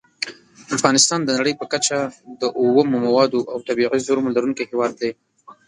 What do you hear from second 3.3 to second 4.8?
او طبیعي زېرمو لرونکی